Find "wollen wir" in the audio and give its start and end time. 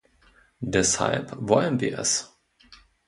1.37-1.99